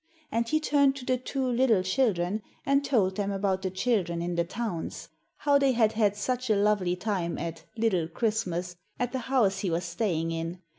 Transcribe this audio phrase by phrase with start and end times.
[0.31, 4.33] And he turned to the two little children and told them about the children in
[4.33, 9.19] the towns how they had had such a lovely time at 'Little Christmas,' at the
[9.29, 10.57] house he was staying in.